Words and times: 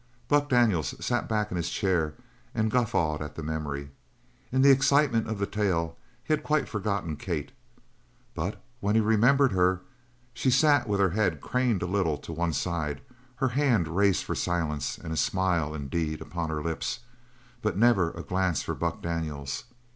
Buck 0.27 0.49
Daniels 0.49 0.95
sat 0.99 1.29
back 1.29 1.51
in 1.51 1.57
his 1.57 1.69
chair 1.69 2.15
and 2.55 2.71
guffawed 2.71 3.21
at 3.21 3.35
the 3.35 3.43
memory. 3.43 3.91
In 4.51 4.63
the 4.63 4.71
excitement 4.71 5.29
of 5.29 5.37
the 5.37 5.45
tale 5.45 5.95
he 6.23 6.33
had 6.33 6.41
quite 6.43 6.67
forgotten 6.67 7.15
Kate, 7.15 7.51
but 8.33 8.59
when 8.79 8.95
he 8.95 9.01
remembered 9.01 9.51
her, 9.51 9.81
she 10.33 10.49
sat 10.49 10.87
with 10.87 10.99
her 10.99 11.11
head 11.11 11.39
craned 11.39 11.83
a 11.83 11.85
little 11.85 12.17
to 12.17 12.33
one 12.33 12.53
side, 12.53 12.99
her 13.35 13.49
hand 13.49 13.89
raised 13.95 14.23
for 14.23 14.33
silence, 14.33 14.97
and 14.97 15.13
a 15.13 15.15
smile, 15.15 15.75
indeed, 15.75 16.19
upon 16.19 16.49
her 16.49 16.63
lips, 16.63 17.01
but 17.61 17.77
never 17.77 18.09
a 18.13 18.23
glance 18.23 18.63
for 18.63 18.73
Buck 18.73 19.03
Daniels. 19.03 19.65